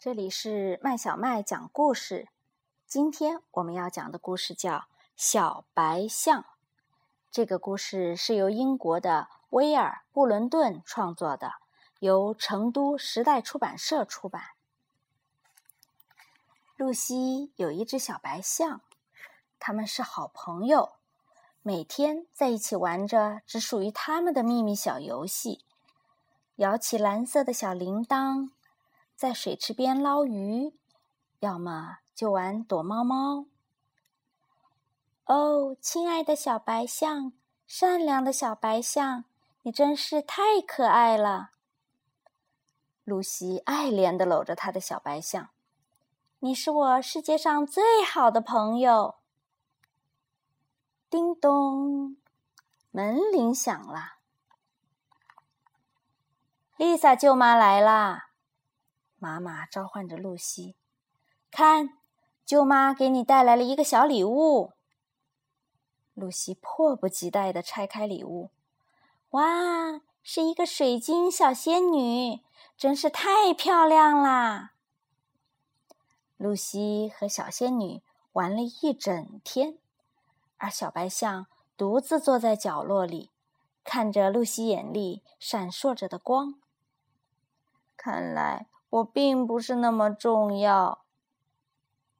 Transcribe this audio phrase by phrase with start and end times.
[0.00, 2.28] 这里是麦小麦讲故事。
[2.86, 4.74] 今天我们要讲的故事叫
[5.16, 6.42] 《小白象》。
[7.32, 11.54] 这个故事是由英国的威尔·布伦顿创作的，
[11.98, 14.40] 由成都时代出版社出版。
[16.76, 18.80] 露西有一只小白象，
[19.58, 20.92] 他们是好朋友，
[21.60, 25.64] 每天在一起玩着只属于他们的秘密小游戏，
[26.54, 28.50] 摇起蓝色的小铃铛。
[29.18, 30.78] 在水池边捞鱼，
[31.40, 33.46] 要么就玩躲猫猫。
[35.24, 37.32] 哦，亲爱的小白象，
[37.66, 39.24] 善良的小白象，
[39.62, 41.50] 你真是太可爱了。
[43.02, 45.48] 露西爱怜的搂着他的小白象，
[46.38, 49.16] 你是我世界上最好的朋友。
[51.10, 52.16] 叮咚，
[52.92, 54.18] 门铃响了，
[56.76, 58.27] 丽萨舅妈来啦。
[59.18, 60.76] 妈妈召唤着露西
[61.50, 61.98] ：“看，
[62.46, 64.72] 舅妈给你带来了一个小礼物。”
[66.14, 68.50] 露西迫不及待地拆开礼物，
[69.30, 72.40] 哇，是一个水晶小仙女，
[72.76, 74.72] 真是太漂亮啦！
[76.36, 78.02] 露西和小仙女
[78.32, 79.78] 玩了一整天，
[80.56, 81.46] 而小白象
[81.76, 83.30] 独自坐在角落里，
[83.84, 86.54] 看着露西眼里闪烁着的光。
[87.96, 88.66] 看来。
[88.90, 91.04] 我并不是那么重要，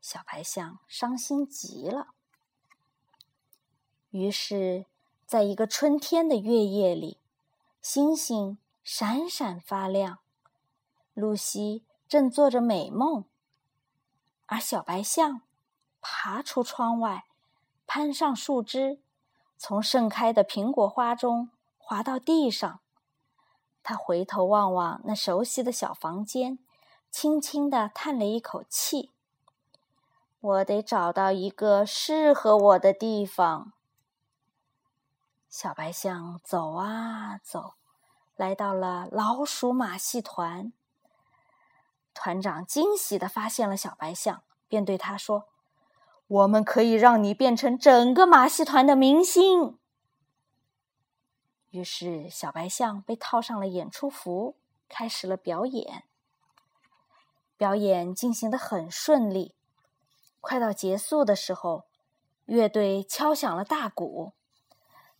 [0.00, 2.08] 小白象伤心极了。
[4.10, 4.84] 于是，
[5.24, 7.18] 在一个春天的月夜里，
[7.80, 10.18] 星星闪闪发亮，
[11.14, 13.24] 露西正做着美梦，
[14.46, 15.42] 而小白象
[16.02, 17.24] 爬出窗外，
[17.86, 19.00] 攀上树枝，
[19.56, 22.80] 从盛开的苹果花中滑到地上。
[23.82, 26.58] 他回头望望那熟悉的小房间，
[27.10, 29.10] 轻轻地叹了一口气
[30.40, 33.72] ：“我得找到一个适合我的地方。”
[35.48, 37.72] 小白象走啊走，
[38.36, 40.72] 来到了老鼠马戏团。
[42.14, 45.48] 团长惊喜地发现了小白象，便对他说
[46.28, 49.78] ：“我们可以让你变成整个马戏团的明星。”
[51.70, 54.56] 于是，小白象被套上了演出服，
[54.88, 56.02] 开始了表演。
[57.56, 59.54] 表演进行的很顺利，
[60.40, 61.84] 快到结束的时候，
[62.44, 64.32] 乐队敲响了大鼓，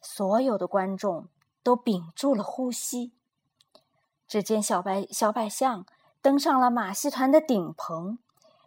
[0.00, 1.28] 所有的观众
[1.62, 3.12] 都屏住了呼吸。
[4.26, 5.86] 只见小白小白象
[6.20, 8.18] 登上了马戏团的顶棚，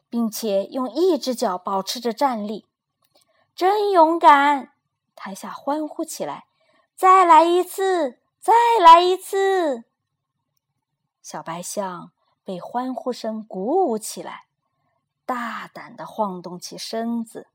[0.10, 2.66] 并且用一只脚保持着站立，
[3.54, 4.74] 真勇敢！
[5.16, 6.46] 台下欢呼起来。
[7.04, 9.84] 再来一次，再来一次！
[11.22, 12.14] 小白象
[12.46, 14.46] 被欢呼声鼓舞起来，
[15.26, 17.50] 大胆的晃动起身子。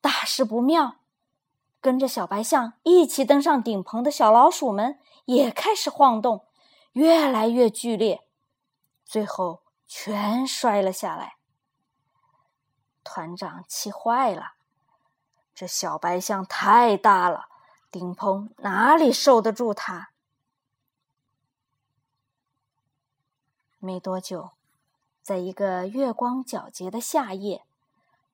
[0.00, 1.00] 大事不妙！
[1.82, 6.46] 跟着小白象一起登上顶棚的小老鼠们也开始晃动，
[6.92, 8.26] 越来越剧烈，
[9.04, 11.34] 最后全摔了下来。
[13.04, 14.54] 团长气坏了。
[15.54, 17.48] 这小白象太大了，
[17.90, 20.10] 顶棚哪里受得住它？
[23.78, 24.50] 没多久，
[25.22, 27.64] 在一个月光皎洁的夏夜，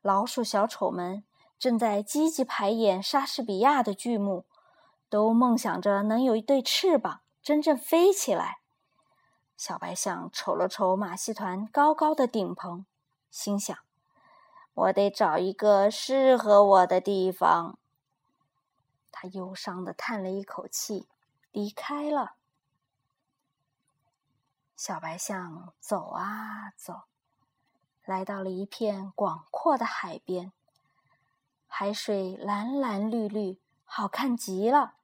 [0.02, 1.22] 老鼠小丑们
[1.58, 4.44] 正在积极排演莎士比亚的剧目，
[5.08, 8.58] 都梦想着能有一对翅膀，真正飞起来。
[9.56, 12.84] 小白象瞅了瞅马戏团高高的顶棚，
[13.30, 13.76] 心想。
[14.74, 17.78] 我得找一个适合我的地方。
[19.16, 21.06] 他忧伤的叹了一口气，
[21.52, 22.34] 离开了。
[24.76, 27.02] 小白象走啊走，
[28.04, 30.50] 来到了一片广阔的海边。
[31.68, 34.94] 海水蓝蓝绿绿，好看极了。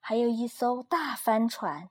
[0.00, 1.90] 还有一艘大帆船，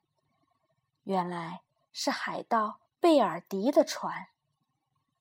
[1.03, 4.29] 原来是海盗贝尔迪的船。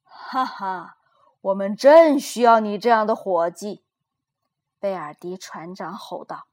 [0.02, 0.96] 哈哈。
[1.42, 3.81] 我们正需要你这样的伙计，
[4.82, 6.48] 贝尔迪船长吼道：“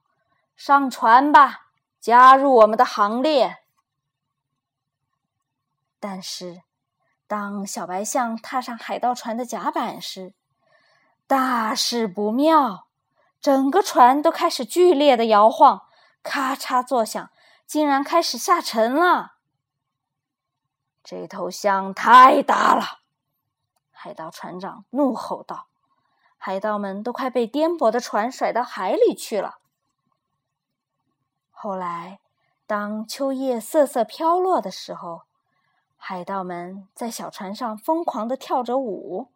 [0.54, 1.66] 上船吧，
[1.98, 3.64] 加入我们的行列。”
[5.98, 6.62] 但是，
[7.26, 10.32] 当小白象踏上海盗船的甲板时，
[11.26, 12.86] 大事不妙，
[13.40, 15.88] 整个船都开始剧烈的摇晃，
[16.22, 17.32] 咔嚓作响，
[17.66, 19.38] 竟然开始下沉了。
[21.02, 23.00] 这头象太大了。
[23.90, 25.66] 海盗船长怒吼道
[26.42, 29.58] ：“海盗们都快被颠簸的船甩到海里去了。”
[31.52, 32.20] 后来，
[32.66, 35.24] 当秋叶瑟瑟飘落的时候，
[35.98, 39.28] 海盗们在小船上疯狂的跳着舞，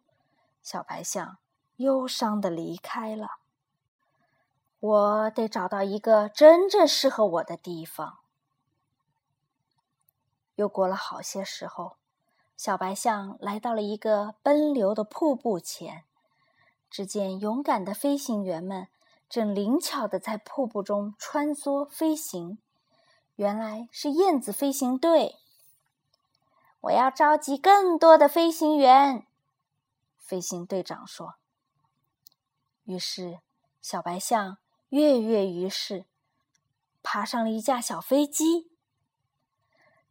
[0.63, 1.37] 小白象
[1.75, 3.37] 忧伤的离开了。
[4.79, 8.17] 我得找到一个真正适合我的地方。
[10.55, 11.97] 又过了好些时候，
[12.57, 16.03] 小白象来到了一个奔流的瀑布前，
[16.95, 18.87] 只见勇敢的飞行员们
[19.27, 22.57] 正灵巧的在瀑布中穿梭飞行。
[23.35, 25.35] 原来是燕子飞行队。
[26.79, 29.27] 我要召集更多的飞行员，
[30.17, 31.35] 飞行队长说。
[32.85, 33.41] 于是，
[33.81, 36.05] 小白象跃跃欲试，
[37.03, 38.71] 爬上了一架小飞机。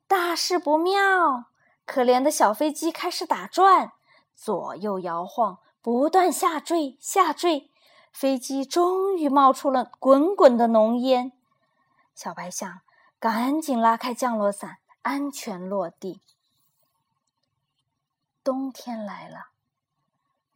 [0.06, 1.46] 大事不妙！
[1.86, 3.92] 可怜的小飞机开始打转，
[4.34, 7.70] 左右摇晃，不断下坠，下坠。
[8.10, 11.32] 飞机终于冒出了滚滚的浓烟。
[12.14, 12.80] 小白象
[13.18, 16.22] 赶紧拉开降落伞，安全落地。
[18.42, 19.48] 冬天来了，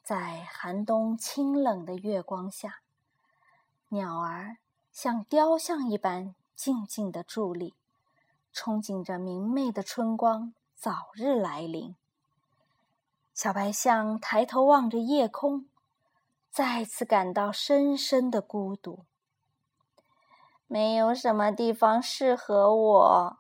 [0.03, 2.77] 在寒冬清冷的月光下，
[3.89, 4.57] 鸟儿
[4.91, 7.75] 像雕像一般静静的伫立。
[8.55, 11.95] 憧憬着明媚的春光早日来临。
[13.39, 15.69] 小白象抬头望着夜空，
[16.51, 19.05] 再次感到深深的孤独。
[20.67, 23.39] 没有什么地方适合我。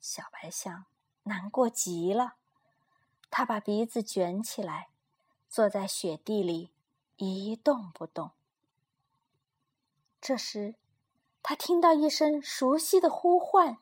[0.00, 0.86] 小白象
[1.24, 2.36] 难过极了，
[3.30, 4.88] 它把鼻子卷起来，
[5.50, 6.70] 坐在雪地里
[7.18, 8.30] 一动不动。
[10.18, 10.76] 这时，
[11.42, 13.76] 他听到一声熟悉的呼唤：“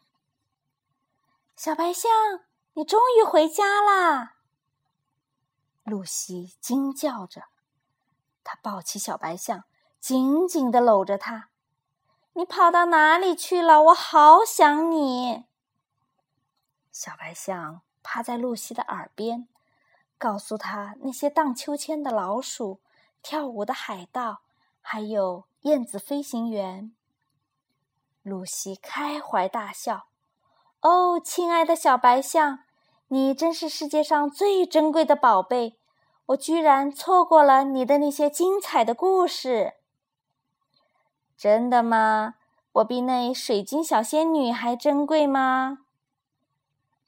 [1.55, 2.11] 小白象，
[2.73, 4.39] 你终于回家啦！”
[5.91, 7.47] 露西惊叫着，
[8.45, 9.65] 她抱起小白象，
[9.99, 11.49] 紧紧的搂着它。
[12.35, 13.83] “你跑到哪里去了？
[13.83, 15.47] 我好想你。”
[16.93, 19.49] 小白象趴在露西的耳边，
[20.17, 22.81] 告诉她那些荡秋千的老鼠、
[23.21, 24.43] 跳舞的海盗，
[24.81, 26.93] 还有燕子飞行员。
[28.23, 30.07] 露西开怀大笑
[30.83, 32.61] ：“哦，亲爱的小白象，
[33.09, 35.80] 你真是世界上最珍贵的宝贝！
[36.31, 39.75] 我居然错过了你的那些精彩的故事。
[41.37, 42.35] ”“真的吗？
[42.73, 45.79] 我比那水晶小仙女还珍贵吗？”“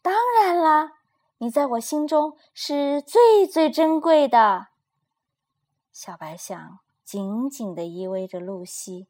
[0.02, 0.94] 当然啦，
[1.38, 4.68] 你在我心中是最最珍贵的。”
[5.92, 9.08] 小白象紧紧的依偎着露西。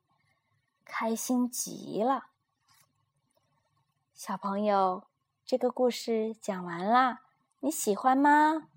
[0.85, 2.25] 开心极了，
[4.13, 5.05] 小朋友，
[5.47, 7.21] 这个故事讲完啦，
[7.61, 8.69] 你喜欢吗？